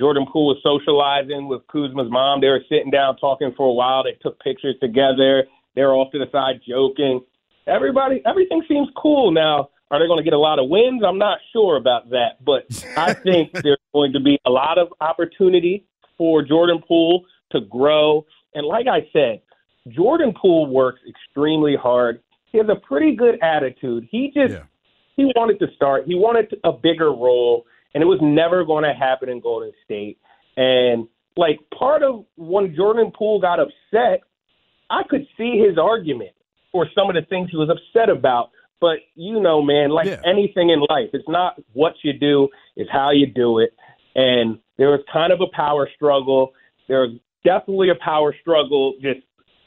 Jordan 0.00 0.24
Poole 0.32 0.46
was 0.46 0.56
socializing 0.62 1.46
with 1.46 1.60
Kuzma's 1.66 2.10
mom. 2.10 2.40
They 2.40 2.48
were 2.48 2.64
sitting 2.70 2.90
down 2.90 3.18
talking 3.18 3.52
for 3.54 3.68
a 3.68 3.72
while. 3.72 4.02
They 4.02 4.16
took 4.22 4.40
pictures 4.40 4.74
together. 4.80 5.44
They 5.76 5.82
were 5.82 5.94
off 5.94 6.10
to 6.12 6.18
the 6.18 6.24
side 6.32 6.62
joking. 6.66 7.20
Everybody, 7.66 8.22
everything 8.24 8.62
seems 8.66 8.88
cool 8.96 9.30
now. 9.30 9.68
Are 9.90 9.98
they 9.98 10.06
going 10.06 10.16
to 10.16 10.24
get 10.24 10.32
a 10.32 10.38
lot 10.38 10.58
of 10.58 10.70
wins? 10.70 11.02
I'm 11.06 11.18
not 11.18 11.38
sure 11.52 11.76
about 11.76 12.08
that, 12.10 12.42
but 12.42 12.64
I 12.96 13.12
think 13.24 13.52
there's 13.52 13.76
going 13.92 14.14
to 14.14 14.20
be 14.20 14.38
a 14.46 14.50
lot 14.50 14.78
of 14.78 14.88
opportunity 15.02 15.84
for 16.16 16.42
Jordan 16.42 16.80
Poole 16.86 17.26
to 17.52 17.60
grow. 17.60 18.24
And 18.54 18.66
like 18.66 18.86
I 18.86 19.06
said, 19.12 19.42
Jordan 19.88 20.32
Poole 20.40 20.66
works 20.66 21.00
extremely 21.06 21.76
hard. 21.76 22.22
He 22.52 22.58
has 22.58 22.68
a 22.70 22.76
pretty 22.76 23.14
good 23.14 23.38
attitude. 23.42 24.08
He 24.10 24.32
just 24.34 24.54
yeah. 24.54 24.62
he 25.16 25.26
wanted 25.36 25.58
to 25.58 25.66
start. 25.76 26.04
He 26.06 26.14
wanted 26.14 26.56
a 26.64 26.72
bigger 26.72 27.10
role, 27.10 27.66
and 27.94 28.02
it 28.02 28.06
was 28.06 28.18
never 28.22 28.64
going 28.64 28.84
to 28.84 28.92
happen 28.92 29.28
in 29.28 29.40
Golden 29.40 29.72
State. 29.84 30.18
And 30.56 31.08
like 31.36 31.58
part 31.76 32.02
of 32.02 32.24
when 32.36 32.74
Jordan 32.74 33.12
Poole 33.16 33.40
got 33.40 33.58
upset, 33.60 34.20
I 34.90 35.02
could 35.08 35.26
see 35.36 35.58
his 35.58 35.78
argument 35.78 36.32
for 36.72 36.86
some 36.94 37.08
of 37.08 37.14
the 37.14 37.22
things 37.28 37.50
he 37.50 37.56
was 37.56 37.70
upset 37.70 38.08
about. 38.08 38.50
But 38.80 38.98
you 39.14 39.40
know, 39.40 39.62
man, 39.62 39.90
like 39.90 40.06
yeah. 40.06 40.20
anything 40.24 40.70
in 40.70 40.80
life, 40.80 41.10
it's 41.12 41.28
not 41.28 41.60
what 41.72 41.94
you 42.02 42.12
do, 42.12 42.48
it's 42.76 42.90
how 42.90 43.10
you 43.10 43.26
do 43.26 43.58
it. 43.58 43.74
And 44.14 44.58
there 44.78 44.88
was 44.88 45.00
kind 45.12 45.32
of 45.32 45.40
a 45.40 45.46
power 45.54 45.88
struggle. 45.94 46.52
There 46.88 47.00
was 47.00 47.18
definitely 47.44 47.90
a 47.90 47.94
power 47.94 48.34
struggle, 48.40 48.94
just 49.00 49.20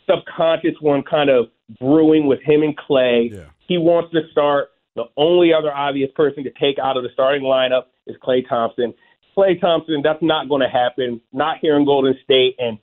subconscious 0.10 0.76
one 0.82 1.04
kind 1.04 1.30
of 1.30 1.48
brewing 1.80 2.28
with 2.28 2.42
him 2.42 2.64
and 2.64 2.78
Klay. 2.78 3.32
Yeah. 3.32 3.46
He 3.68 3.78
wants 3.78 4.12
to 4.14 4.22
start. 4.32 4.70
The 4.96 5.06
only 5.18 5.54
other 5.54 5.74
obvious 5.74 6.12
person 6.16 6.44
to 6.44 6.52
take 6.52 6.78
out 6.80 6.98
of 6.98 7.04
the 7.04 7.10
starting 7.14 7.44
lineup 7.44 7.86
is 8.06 8.16
Klay 8.24 8.48
Thompson. 8.48 8.94
Klay 9.36 9.60
Thompson, 9.60 10.02
that's 10.04 10.22
not 10.22 10.50
going 10.50 10.62
to 10.62 10.70
happen. 10.70 11.20
Not 11.32 11.58
here 11.60 11.76
in 11.78 11.86
Golden 11.86 12.16
State. 12.24 12.56
And 12.60 12.78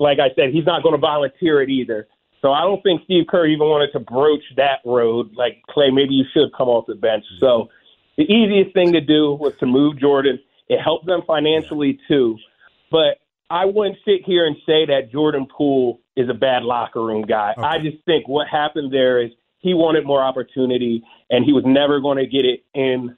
like 0.00 0.18
I 0.18 0.34
said, 0.34 0.50
he's 0.52 0.66
not 0.66 0.82
going 0.82 0.94
to 0.94 1.00
volunteer 1.00 1.62
it 1.62 1.70
either. 1.70 2.08
So 2.40 2.52
I 2.52 2.62
don't 2.62 2.82
think 2.82 3.02
Steve 3.04 3.26
Kerr 3.28 3.46
even 3.46 3.68
wanted 3.68 3.92
to 3.92 4.00
broach 4.00 4.42
that 4.56 4.80
road. 4.84 5.34
Like 5.34 5.62
Klay, 5.70 5.94
maybe 5.94 6.14
you 6.14 6.24
should 6.32 6.42
have 6.42 6.52
come 6.56 6.68
off 6.68 6.86
the 6.88 6.96
bench. 6.96 7.24
So 7.38 7.68
the 8.16 8.24
easiest 8.24 8.74
thing 8.74 8.92
to 8.92 9.00
do 9.00 9.34
was 9.34 9.56
to 9.58 9.66
move 9.66 10.00
Jordan. 10.00 10.40
It 10.68 10.80
helped 10.80 11.06
them 11.06 11.22
financially 11.24 12.00
too. 12.08 12.36
But 12.90 13.18
I 13.48 13.66
wouldn't 13.66 13.98
sit 14.04 14.24
here 14.24 14.46
and 14.46 14.56
say 14.66 14.86
that 14.86 15.12
Jordan 15.12 15.46
Poole 15.46 16.00
is 16.16 16.28
a 16.28 16.34
bad 16.34 16.64
locker 16.64 17.02
room 17.02 17.22
guy. 17.22 17.54
Okay. 17.56 17.66
I 17.66 17.78
just 17.78 18.02
think 18.04 18.26
what 18.26 18.48
happened 18.48 18.92
there 18.92 19.22
is 19.22 19.30
he 19.62 19.74
wanted 19.74 20.04
more 20.04 20.22
opportunity 20.22 21.02
and 21.30 21.44
he 21.44 21.52
was 21.52 21.64
never 21.64 22.00
going 22.00 22.18
to 22.18 22.26
get 22.26 22.44
it 22.44 22.64
in 22.74 23.16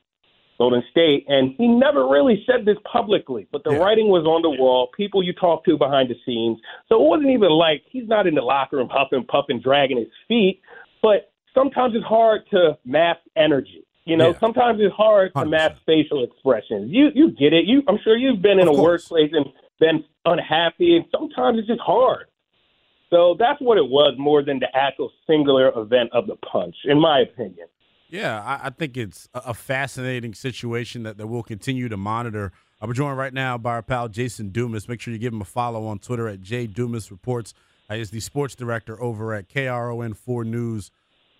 Golden 0.59 0.83
State. 0.91 1.25
And 1.27 1.55
he 1.57 1.67
never 1.67 2.07
really 2.07 2.45
said 2.47 2.65
this 2.65 2.77
publicly, 2.91 3.49
but 3.51 3.65
the 3.65 3.73
yeah. 3.73 3.79
writing 3.79 4.09
was 4.09 4.25
on 4.25 4.43
the 4.43 4.51
wall. 4.51 4.91
People 4.97 5.23
you 5.23 5.33
talk 5.33 5.65
to 5.65 5.77
behind 5.77 6.11
the 6.11 6.15
scenes. 6.25 6.59
So 6.89 7.03
it 7.03 7.09
wasn't 7.09 7.31
even 7.31 7.51
like 7.51 7.83
he's 7.91 8.07
not 8.07 8.27
in 8.27 8.35
the 8.35 8.43
locker 8.43 8.77
room 8.77 8.89
huffing, 8.91 9.25
puffing, 9.27 9.61
dragging 9.61 9.99
his 9.99 10.07
feet. 10.29 10.61
But 11.03 11.33
sometimes 11.55 11.95
it's 11.97 12.05
hard 12.05 12.43
to 12.51 12.79
mask 12.85 13.21
energy. 13.37 13.87
You 14.05 14.19
know, 14.19 14.31
yeah. 14.31 14.39
sometimes 14.39 14.81
it's 14.83 14.95
hard 14.95 15.33
100%. 15.33 15.43
to 15.43 15.49
mask 15.49 15.83
facial 15.87 16.25
expressions. 16.25 16.91
You 16.91 17.09
you 17.15 17.31
get 17.31 17.55
it. 17.55 17.65
You 17.65 17.83
I'm 17.89 17.99
sure 18.05 18.17
you've 18.17 18.43
been 18.43 18.61
in 18.61 18.69
of 18.69 18.75
a 18.75 18.77
course. 18.77 19.11
workplace 19.11 19.33
and 19.33 19.47
been 19.81 20.05
unhappy, 20.27 20.97
and 20.97 21.07
sometimes 21.11 21.59
it's 21.59 21.69
just 21.69 21.81
hard. 21.81 22.27
So 23.15 23.37
that's 23.39 23.61
what 23.61 23.79
it 23.79 23.89
was 23.89 24.17
more 24.19 24.43
than 24.43 24.59
the 24.59 24.67
actual 24.75 25.13
singular 25.25 25.73
event 25.77 26.11
of 26.13 26.27
the 26.27 26.35
punch, 26.35 26.75
in 26.85 27.01
my 27.01 27.21
opinion. 27.21 27.69
Yeah, 28.09 28.43
I, 28.43 28.67
I 28.67 28.71
think 28.71 28.97
it's 28.97 29.29
a, 29.33 29.55
fascinating 29.55 30.35
situation 30.35 31.05
that, 31.05 31.17
that 31.19 31.29
we'll 31.29 31.45
continue 31.45 31.89
to 31.89 31.97
monitor. 31.97 32.51
I'm 32.81 32.93
joined 32.93 33.17
right 33.17 33.33
now 33.33 33.57
by 33.57 33.75
our 33.75 33.83
pal 33.83 34.09
Jason 34.09 34.49
Dumas. 34.49 34.89
Make 34.89 35.01
sure 35.01 35.13
you 35.13 35.21
give 35.21 35.33
him 35.33 35.41
a 35.41 35.45
follow 35.45 35.87
on 35.87 36.01
Twitter 36.01 36.27
at 36.27 36.41
J 36.41 36.67
Dumas 36.67 37.13
Reports. 37.13 37.55
Uh, 37.89 37.95
he's 37.95 38.11
the 38.11 38.19
sports 38.19 38.57
director 38.57 39.01
over 39.01 39.33
at 39.33 39.49
KRON4 39.49 40.45
News 40.45 40.91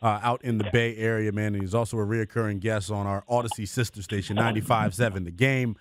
uh, 0.01 0.21
out 0.23 0.45
in 0.45 0.59
the 0.59 0.71
Bay 0.73 0.97
Area, 0.97 1.33
man. 1.33 1.55
And 1.55 1.63
he's 1.63 1.75
also 1.75 1.99
a 1.99 2.07
reoccurring 2.07 2.61
guest 2.61 2.93
on 2.93 3.09
our 3.09 3.25
Audacy 3.29 3.67
sister 3.67 4.01
station, 4.01 4.37
95.7 4.37 5.25
The 5.25 5.33
Game. 5.33 5.75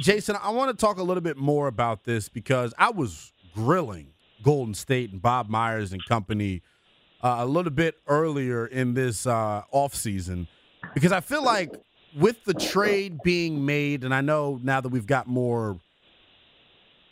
Jason, 0.00 0.36
I 0.40 0.50
want 0.50 0.70
to 0.70 0.80
talk 0.80 0.98
a 0.98 1.02
little 1.02 1.22
bit 1.22 1.36
more 1.36 1.66
about 1.66 2.04
this 2.04 2.28
because 2.28 2.72
I 2.78 2.90
was 2.90 3.32
grilling 3.52 4.11
Golden 4.42 4.74
State 4.74 5.12
and 5.12 5.20
Bob 5.22 5.48
Myers 5.48 5.92
and 5.92 6.04
company 6.04 6.62
uh, 7.22 7.36
a 7.38 7.46
little 7.46 7.70
bit 7.70 7.96
earlier 8.06 8.66
in 8.66 8.94
this 8.94 9.26
uh, 9.26 9.62
offseason 9.72 10.48
because 10.94 11.12
I 11.12 11.20
feel 11.20 11.44
like 11.44 11.72
with 12.18 12.44
the 12.44 12.54
trade 12.54 13.18
being 13.22 13.64
made, 13.64 14.04
and 14.04 14.14
I 14.14 14.20
know 14.20 14.60
now 14.62 14.80
that 14.80 14.88
we've 14.88 15.06
got 15.06 15.26
more 15.26 15.78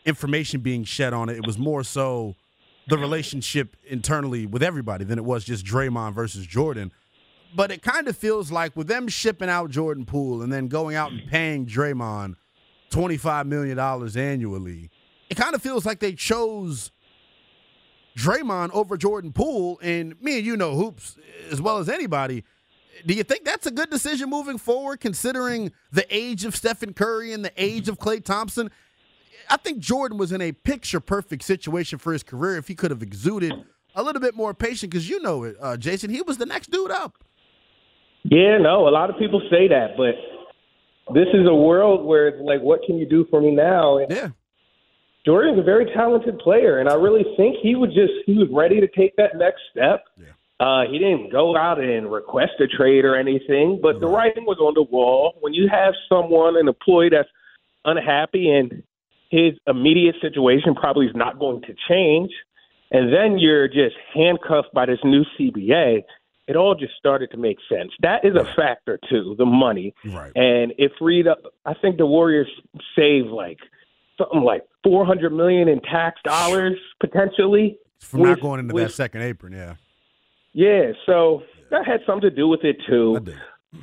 information 0.04 0.60
being 0.60 0.84
shed 0.84 1.12
on 1.12 1.28
it, 1.28 1.36
it 1.36 1.46
was 1.46 1.58
more 1.58 1.84
so 1.84 2.34
the 2.88 2.98
relationship 2.98 3.76
internally 3.84 4.46
with 4.46 4.62
everybody 4.62 5.04
than 5.04 5.18
it 5.18 5.24
was 5.24 5.44
just 5.44 5.64
Draymond 5.64 6.14
versus 6.14 6.46
Jordan. 6.46 6.90
But 7.54 7.70
it 7.70 7.82
kind 7.82 8.08
of 8.08 8.16
feels 8.16 8.50
like 8.50 8.76
with 8.76 8.88
them 8.88 9.08
shipping 9.08 9.48
out 9.48 9.70
Jordan 9.70 10.04
Poole 10.04 10.42
and 10.42 10.52
then 10.52 10.68
going 10.68 10.96
out 10.96 11.12
and 11.12 11.28
paying 11.28 11.66
Draymond 11.66 12.36
$25 12.90 13.46
million 13.46 13.78
annually, 13.78 14.90
it 15.28 15.36
kind 15.36 15.54
of 15.54 15.62
feels 15.62 15.86
like 15.86 16.00
they 16.00 16.12
chose 16.12 16.90
Draymond 18.20 18.70
over 18.72 18.96
Jordan 18.96 19.32
Poole, 19.32 19.78
and 19.82 20.20
me 20.20 20.36
and 20.36 20.46
you 20.46 20.56
know 20.56 20.74
hoops 20.74 21.16
as 21.50 21.60
well 21.60 21.78
as 21.78 21.88
anybody. 21.88 22.44
Do 23.06 23.14
you 23.14 23.22
think 23.22 23.44
that's 23.44 23.66
a 23.66 23.70
good 23.70 23.88
decision 23.88 24.28
moving 24.28 24.58
forward, 24.58 25.00
considering 25.00 25.72
the 25.90 26.04
age 26.14 26.44
of 26.44 26.54
Stephen 26.54 26.92
Curry 26.92 27.32
and 27.32 27.42
the 27.42 27.52
age 27.56 27.88
of 27.88 27.98
Klay 27.98 28.22
Thompson? 28.22 28.70
I 29.48 29.56
think 29.56 29.78
Jordan 29.78 30.18
was 30.18 30.32
in 30.32 30.42
a 30.42 30.52
picture 30.52 31.00
perfect 31.00 31.44
situation 31.44 31.98
for 31.98 32.12
his 32.12 32.22
career 32.22 32.56
if 32.58 32.68
he 32.68 32.74
could 32.74 32.90
have 32.90 33.02
exuded 33.02 33.54
a 33.94 34.02
little 34.02 34.20
bit 34.20 34.36
more 34.36 34.52
patience, 34.52 34.90
because 34.90 35.08
you 35.08 35.20
know 35.20 35.44
it, 35.44 35.56
uh, 35.60 35.76
Jason. 35.76 36.10
He 36.10 36.20
was 36.20 36.36
the 36.36 36.46
next 36.46 36.70
dude 36.70 36.90
up. 36.90 37.24
Yeah, 38.24 38.58
no, 38.58 38.86
a 38.86 38.90
lot 38.90 39.08
of 39.08 39.18
people 39.18 39.40
say 39.50 39.66
that, 39.68 39.96
but 39.96 40.14
this 41.14 41.26
is 41.32 41.48
a 41.48 41.54
world 41.54 42.04
where 42.04 42.28
it's 42.28 42.42
like, 42.42 42.60
what 42.60 42.80
can 42.84 42.98
you 42.98 43.08
do 43.08 43.26
for 43.30 43.40
me 43.40 43.50
now? 43.50 43.96
And 43.98 44.10
yeah. 44.10 44.28
Jordan's 45.24 45.58
a 45.58 45.62
very 45.62 45.86
talented 45.94 46.38
player, 46.38 46.78
and 46.78 46.88
I 46.88 46.94
really 46.94 47.24
think 47.36 47.56
he 47.62 47.74
would 47.74 47.90
just 47.90 48.12
he 48.26 48.34
was 48.34 48.48
ready 48.50 48.80
to 48.80 48.88
take 48.88 49.16
that 49.16 49.36
next 49.36 49.60
step. 49.70 50.04
Yeah. 50.16 50.26
Uh, 50.58 50.82
he 50.90 50.98
didn't 50.98 51.32
go 51.32 51.56
out 51.56 51.80
and 51.80 52.12
request 52.12 52.52
a 52.60 52.66
trade 52.66 53.04
or 53.04 53.16
anything, 53.16 53.78
but 53.82 53.94
right. 53.94 54.00
the 54.00 54.06
writing 54.06 54.44
was 54.44 54.58
on 54.58 54.74
the 54.74 54.82
wall. 54.82 55.34
When 55.40 55.54
you 55.54 55.68
have 55.68 55.94
someone, 56.08 56.56
an 56.56 56.68
employee 56.68 57.08
that's 57.10 57.28
unhappy 57.84 58.50
and 58.50 58.82
his 59.30 59.54
immediate 59.66 60.16
situation 60.20 60.74
probably 60.74 61.06
is 61.06 61.14
not 61.14 61.38
going 61.38 61.62
to 61.62 61.74
change, 61.88 62.30
and 62.90 63.12
then 63.12 63.38
you're 63.38 63.68
just 63.68 63.96
handcuffed 64.12 64.74
by 64.74 64.86
this 64.86 64.98
new 65.04 65.24
CBA, 65.38 66.02
it 66.48 66.56
all 66.56 66.74
just 66.74 66.94
started 66.98 67.30
to 67.30 67.36
make 67.36 67.58
sense. 67.68 67.92
That 68.00 68.24
is 68.24 68.34
a 68.34 68.44
factor 68.56 68.98
too, 69.08 69.36
the 69.38 69.46
money. 69.46 69.94
Right. 70.04 70.32
And 70.34 70.72
it 70.78 70.90
freed 70.98 71.28
up 71.28 71.38
I 71.64 71.74
think 71.74 71.96
the 71.96 72.06
Warriors 72.06 72.48
saved 72.96 73.28
like 73.28 73.58
something 74.20 74.42
like 74.42 74.62
four 74.84 75.04
hundred 75.04 75.32
million 75.32 75.68
in 75.68 75.80
tax 75.80 76.20
dollars 76.24 76.76
potentially 77.00 77.78
from 77.98 78.20
with, 78.20 78.30
not 78.30 78.40
going 78.40 78.60
into 78.60 78.74
with, 78.74 78.88
that 78.88 78.92
second 78.92 79.22
apron. 79.22 79.52
Yeah, 79.52 79.74
yeah. 80.52 80.92
So 81.06 81.42
that 81.70 81.86
had 81.86 82.00
something 82.06 82.28
to 82.28 82.34
do 82.34 82.48
with 82.48 82.64
it 82.64 82.76
too. 82.88 83.18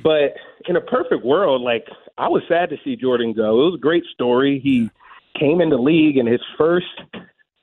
But 0.02 0.34
in 0.68 0.76
a 0.76 0.80
perfect 0.80 1.24
world, 1.24 1.62
like 1.62 1.86
I 2.18 2.28
was 2.28 2.42
sad 2.48 2.70
to 2.70 2.76
see 2.84 2.96
Jordan 2.96 3.32
go. 3.32 3.62
It 3.62 3.64
was 3.70 3.74
a 3.76 3.80
great 3.80 4.04
story. 4.12 4.60
He 4.62 4.90
came 5.38 5.60
in 5.60 5.70
the 5.70 5.78
league, 5.78 6.16
and 6.16 6.28
his 6.28 6.42
first 6.56 6.86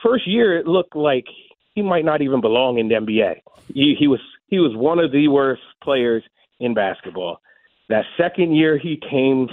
first 0.01 0.27
year, 0.27 0.57
it 0.57 0.67
looked 0.67 0.95
like 0.95 1.25
he 1.73 1.81
might 1.81 2.05
not 2.05 2.21
even 2.21 2.41
belong 2.41 2.79
in 2.79 2.87
the 2.87 2.95
NBA. 2.95 3.35
He, 3.73 3.95
he 3.97 4.07
was 4.07 4.21
he 4.47 4.59
was 4.59 4.75
one 4.75 4.99
of 4.99 5.11
the 5.11 5.27
worst 5.27 5.61
players 5.83 6.23
in 6.59 6.73
basketball. 6.73 7.41
That 7.89 8.05
second 8.17 8.55
year, 8.55 8.77
he 8.77 8.99
came 9.09 9.47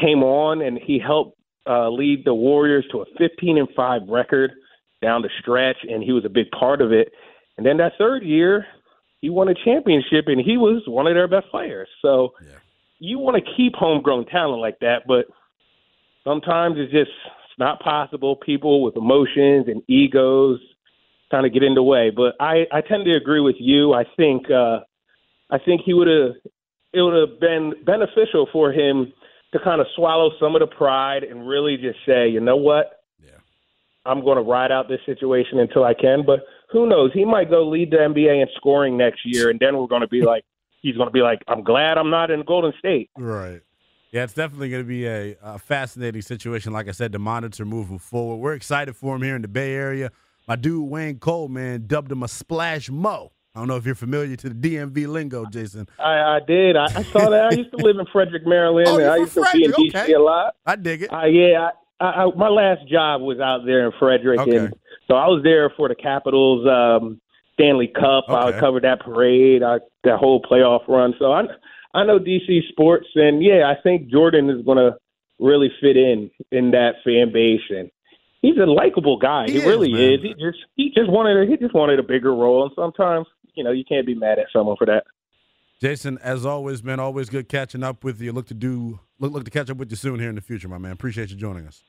came 0.00 0.22
on 0.22 0.60
and 0.60 0.78
he 0.78 0.98
helped 0.98 1.33
uh, 1.66 1.88
lead 1.88 2.24
the 2.24 2.34
Warriors 2.34 2.84
to 2.92 3.02
a 3.02 3.04
15 3.18 3.58
and 3.58 3.68
five 3.76 4.02
record 4.08 4.52
down 5.02 5.22
the 5.22 5.30
stretch, 5.40 5.78
and 5.88 6.02
he 6.02 6.12
was 6.12 6.24
a 6.24 6.28
big 6.28 6.50
part 6.50 6.80
of 6.80 6.92
it. 6.92 7.12
And 7.56 7.64
then 7.64 7.76
that 7.78 7.92
third 7.98 8.22
year, 8.22 8.66
he 9.20 9.30
won 9.30 9.48
a 9.48 9.54
championship, 9.54 10.26
and 10.26 10.40
he 10.40 10.56
was 10.56 10.82
one 10.86 11.06
of 11.06 11.14
their 11.14 11.28
best 11.28 11.48
players. 11.50 11.88
So 12.02 12.34
yeah. 12.42 12.56
you 12.98 13.18
want 13.18 13.36
to 13.36 13.52
keep 13.56 13.74
homegrown 13.74 14.26
talent 14.26 14.60
like 14.60 14.78
that, 14.80 15.02
but 15.06 15.26
sometimes 16.24 16.76
it's 16.78 16.92
just 16.92 17.10
it's 17.10 17.58
not 17.58 17.80
possible. 17.80 18.36
People 18.36 18.82
with 18.82 18.96
emotions 18.96 19.66
and 19.68 19.82
egos 19.88 20.58
kind 21.30 21.46
of 21.46 21.52
get 21.52 21.62
in 21.62 21.74
the 21.74 21.82
way. 21.82 22.10
But 22.10 22.34
I, 22.40 22.66
I 22.72 22.80
tend 22.80 23.04
to 23.04 23.12
agree 23.12 23.40
with 23.40 23.56
you. 23.58 23.92
I 23.94 24.04
think 24.16 24.50
uh, 24.50 24.80
I 25.50 25.58
think 25.58 25.82
he 25.84 25.94
would 25.94 26.08
have 26.08 26.34
it 26.92 27.02
would 27.02 27.14
have 27.14 27.40
been 27.40 27.74
beneficial 27.84 28.48
for 28.52 28.72
him 28.72 29.12
to 29.54 29.60
kind 29.62 29.80
of 29.80 29.86
swallow 29.94 30.30
some 30.40 30.54
of 30.56 30.60
the 30.60 30.66
pride 30.66 31.22
and 31.22 31.48
really 31.48 31.76
just 31.76 31.98
say, 32.04 32.28
you 32.28 32.40
know 32.40 32.56
what, 32.56 33.04
yeah. 33.24 33.38
I'm 34.04 34.22
going 34.22 34.36
to 34.36 34.42
ride 34.42 34.72
out 34.72 34.88
this 34.88 35.00
situation 35.06 35.60
until 35.60 35.84
I 35.84 35.94
can. 35.94 36.24
But 36.26 36.40
who 36.70 36.88
knows? 36.88 37.12
He 37.14 37.24
might 37.24 37.48
go 37.48 37.68
lead 37.68 37.92
the 37.92 37.98
NBA 37.98 38.42
in 38.42 38.48
scoring 38.56 38.96
next 38.96 39.20
year, 39.24 39.48
and 39.48 39.60
then 39.60 39.76
we're 39.76 39.86
going 39.86 40.02
to 40.02 40.08
be 40.08 40.22
like, 40.22 40.44
he's 40.82 40.96
going 40.96 41.08
to 41.08 41.12
be 41.12 41.22
like, 41.22 41.40
I'm 41.48 41.62
glad 41.62 41.96
I'm 41.96 42.10
not 42.10 42.30
in 42.30 42.42
Golden 42.44 42.72
State. 42.78 43.10
Right. 43.16 43.62
Yeah, 44.10 44.24
it's 44.24 44.34
definitely 44.34 44.70
going 44.70 44.82
to 44.82 44.88
be 44.88 45.06
a, 45.06 45.36
a, 45.42 45.58
fascinating 45.58 46.22
situation, 46.22 46.72
like 46.72 46.86
I 46.86 46.92
said, 46.92 47.12
to 47.12 47.18
monitor 47.18 47.64
moving 47.64 47.98
forward. 47.98 48.36
We're 48.36 48.54
excited 48.54 48.94
for 48.94 49.16
him 49.16 49.22
here 49.22 49.34
in 49.34 49.42
the 49.42 49.48
Bay 49.48 49.72
Area. 49.72 50.12
My 50.46 50.54
dude 50.54 50.88
Wayne 50.88 51.18
Cole, 51.18 51.48
man, 51.48 51.86
dubbed 51.88 52.12
him 52.12 52.22
a 52.22 52.28
splash 52.28 52.90
mo. 52.90 53.32
I 53.54 53.60
don't 53.60 53.68
know 53.68 53.76
if 53.76 53.86
you're 53.86 53.94
familiar 53.94 54.34
to 54.34 54.48
the 54.48 54.54
DMV 54.54 55.06
lingo, 55.06 55.46
Jason. 55.46 55.88
I, 56.00 56.36
I 56.36 56.40
did. 56.44 56.76
I, 56.76 56.86
I, 56.86 57.02
saw 57.04 57.30
that. 57.30 57.52
I 57.52 57.54
used 57.54 57.70
to 57.70 57.76
live 57.76 57.98
in 57.98 58.06
Frederick, 58.12 58.44
Maryland, 58.44 58.88
oh, 58.88 58.98
and 58.98 59.08
I 59.08 59.16
used 59.18 59.32
Frederick. 59.32 59.52
to 59.52 59.58
be 59.76 59.86
in 59.86 59.92
DC 59.92 60.02
okay. 60.02 60.12
a 60.12 60.20
lot. 60.20 60.56
I 60.66 60.74
dig 60.74 61.02
it. 61.02 61.12
Uh, 61.12 61.26
yeah, 61.26 61.70
I, 62.00 62.04
I, 62.04 62.30
my 62.34 62.48
last 62.48 62.88
job 62.88 63.20
was 63.20 63.38
out 63.38 63.64
there 63.64 63.86
in 63.86 63.92
Frederick, 63.98 64.40
okay. 64.40 64.56
and 64.56 64.74
so 65.06 65.14
I 65.14 65.28
was 65.28 65.42
there 65.44 65.70
for 65.76 65.88
the 65.88 65.94
Capitals 65.94 66.66
um, 66.66 67.20
Stanley 67.54 67.86
Cup. 67.86 68.24
Okay. 68.28 68.56
I 68.56 68.58
covered 68.58 68.82
that 68.82 69.00
parade, 69.00 69.62
I, 69.62 69.78
that 70.02 70.18
whole 70.18 70.42
playoff 70.42 70.88
run. 70.88 71.14
So 71.20 71.32
I, 71.32 71.42
I 71.94 72.04
know 72.04 72.18
DC 72.18 72.68
sports, 72.70 73.06
and 73.14 73.40
yeah, 73.40 73.70
I 73.70 73.80
think 73.80 74.10
Jordan 74.10 74.50
is 74.50 74.64
going 74.64 74.78
to 74.78 74.96
really 75.38 75.70
fit 75.80 75.96
in 75.96 76.28
in 76.50 76.72
that 76.72 76.94
fan 77.04 77.32
base, 77.32 77.60
and 77.70 77.88
he's 78.42 78.56
a 78.56 78.66
likable 78.66 79.16
guy. 79.16 79.46
He, 79.46 79.60
he 79.60 79.66
really 79.66 79.92
is, 79.92 80.18
is. 80.18 80.22
He 80.22 80.30
just 80.34 80.58
he 80.74 80.88
just 80.88 81.08
wanted 81.08 81.46
a, 81.46 81.50
he 81.50 81.56
just 81.56 81.74
wanted 81.74 82.00
a 82.00 82.02
bigger 82.02 82.34
role, 82.34 82.64
and 82.64 82.72
sometimes 82.74 83.28
you 83.54 83.64
know 83.64 83.70
you 83.70 83.84
can't 83.84 84.06
be 84.06 84.14
mad 84.14 84.38
at 84.38 84.46
someone 84.52 84.76
for 84.76 84.86
that. 84.86 85.04
Jason, 85.80 86.18
as 86.22 86.46
always, 86.46 86.82
man, 86.82 87.00
always 87.00 87.28
good 87.28 87.48
catching 87.48 87.82
up 87.82 88.04
with 88.04 88.20
you. 88.20 88.32
Look 88.32 88.46
to 88.48 88.54
do 88.54 89.00
look 89.18 89.32
look 89.32 89.44
to 89.44 89.50
catch 89.50 89.70
up 89.70 89.76
with 89.76 89.90
you 89.90 89.96
soon 89.96 90.18
here 90.20 90.28
in 90.28 90.34
the 90.34 90.40
future, 90.40 90.68
my 90.68 90.78
man. 90.78 90.92
Appreciate 90.92 91.30
you 91.30 91.36
joining 91.36 91.66
us. 91.66 91.82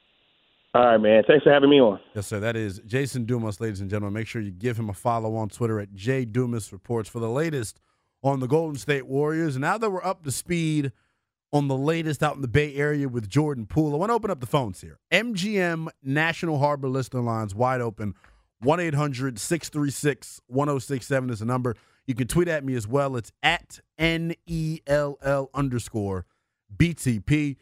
All 0.74 0.86
right, 0.86 0.98
man. 0.98 1.24
Thanks 1.26 1.46
for 1.46 1.54
having 1.54 1.70
me 1.70 1.80
on. 1.80 2.02
Yes, 2.14 2.28
sir. 2.28 2.42
That 2.42 2.58
is 2.58 2.80
Jason 2.86 3.24
Dumas, 3.24 3.62
ladies 3.62 3.80
and 3.80 3.90
gentlemen. 3.90 4.14
Make 4.14 4.28
sure 4.28 4.42
you 4.42 4.52
give 4.52 4.78
him 4.78 4.90
a 4.90 4.94
follow 4.94 5.36
on 5.36 5.48
Twitter 5.48 5.80
at 5.80 5.94
J 5.94 6.26
Dumas 6.26 6.74
Reports 6.74 7.08
for 7.08 7.20
the 7.20 7.30
latest 7.30 7.80
on 8.22 8.42
the 8.42 8.48
Golden 8.48 8.78
State 8.78 9.08
Warriors. 9.08 9.56
And 9.56 9.62
now 9.62 9.78
that 9.78 9.90
we're 9.90 10.04
up 10.04 10.24
to 10.24 10.32
speed 10.32 10.92
on 11.54 11.70
the 11.70 11.78
latest 11.78 12.22
out 12.22 12.36
in 12.36 12.42
the 12.42 12.50
Bay 12.50 12.76
Area 12.76 13.08
with 13.08 13.30
Jordan 13.30 13.68
Poole, 13.68 13.94
I 13.94 13.98
want 13.98 14.10
to 14.10 14.16
open 14.16 14.30
up 14.30 14.42
the 14.42 14.48
phones 14.48 14.82
here. 14.82 15.00
MGM 15.12 15.88
National 16.04 16.60
Harbor 16.60 16.90
listener 16.90 17.22
lines 17.22 17.56
wide 17.56 17.80
open. 17.80 18.14
1 18.62 18.80
800 18.80 19.40
636 19.40 20.42
1067 20.48 21.30
is 21.30 21.40
the 21.40 21.46
number. 21.46 21.76
You 22.08 22.16
can 22.16 22.28
tweet 22.28 22.48
at 22.48 22.64
me 22.64 22.76
as 22.76 22.88
well. 22.88 23.16
It's 23.16 23.32
at 23.42 23.80
N 23.98 24.36
E 24.46 24.80
L 24.88 25.18
L 25.22 25.50
underscore 25.54 26.26
BTP. 26.76 27.58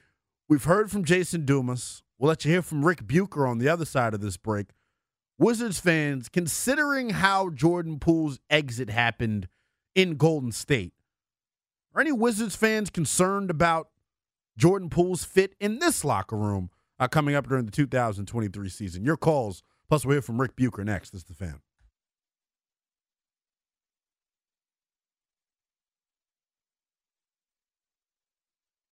We've 0.49 0.63
heard 0.65 0.91
from 0.91 1.05
Jason 1.05 1.45
Dumas. 1.45 2.03
We'll 2.19 2.29
let 2.29 2.45
you 2.45 2.51
hear 2.51 2.61
from 2.61 2.85
Rick 2.85 3.07
Bucher 3.07 3.47
on 3.47 3.57
the 3.57 3.69
other 3.69 3.85
side 3.85 4.13
of 4.13 4.21
this 4.21 4.37
break. 4.37 4.67
Wizards 5.37 5.79
fans, 5.79 6.29
considering 6.29 7.09
how 7.11 7.49
Jordan 7.49 7.99
Poole's 7.99 8.39
exit 8.49 8.89
happened 8.89 9.47
in 9.95 10.15
Golden 10.15 10.51
State, 10.51 10.93
are 11.95 12.01
any 12.01 12.11
Wizards 12.11 12.55
fans 12.55 12.89
concerned 12.89 13.49
about 13.49 13.89
Jordan 14.57 14.89
Poole's 14.89 15.23
fit 15.23 15.55
in 15.59 15.79
this 15.79 16.03
locker 16.03 16.37
room 16.37 16.69
uh, 16.99 17.07
coming 17.07 17.35
up 17.35 17.47
during 17.47 17.65
the 17.65 17.71
2023 17.71 18.69
season? 18.69 19.03
Your 19.03 19.17
calls, 19.17 19.63
plus 19.93 20.07
we'll 20.07 20.15
hear 20.15 20.21
from 20.23 20.41
Rick 20.41 20.55
Bucher 20.55 20.83
next. 20.83 21.11
This 21.11 21.21
is 21.21 21.25
the 21.25 21.35
fan. 21.35 21.59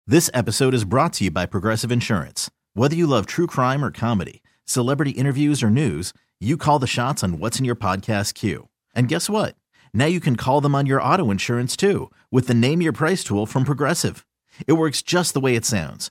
This 0.08 0.28
episode 0.34 0.74
is 0.74 0.82
brought 0.82 1.12
to 1.14 1.24
you 1.24 1.30
by 1.30 1.46
Progressive 1.46 1.92
Insurance. 1.92 2.50
Whether 2.74 2.96
you 2.96 3.06
love 3.06 3.26
true 3.26 3.46
crime 3.46 3.84
or 3.84 3.92
comedy, 3.92 4.42
celebrity 4.64 5.12
interviews 5.12 5.62
or 5.62 5.70
news, 5.70 6.12
you 6.40 6.56
call 6.56 6.80
the 6.80 6.88
shots 6.88 7.22
on 7.22 7.38
what's 7.38 7.60
in 7.60 7.64
your 7.64 7.76
podcast 7.76 8.34
queue. 8.34 8.68
And 8.92 9.06
guess 9.06 9.30
what? 9.30 9.54
Now 9.94 10.06
you 10.06 10.18
can 10.18 10.34
call 10.34 10.60
them 10.60 10.74
on 10.74 10.86
your 10.86 11.00
auto 11.00 11.30
insurance 11.30 11.76
too 11.76 12.10
with 12.32 12.48
the 12.48 12.54
Name 12.54 12.82
Your 12.82 12.92
Price 12.92 13.22
tool 13.22 13.46
from 13.46 13.62
Progressive. 13.62 14.26
It 14.66 14.72
works 14.72 15.00
just 15.00 15.32
the 15.32 15.40
way 15.40 15.54
it 15.54 15.64
sounds. 15.64 16.10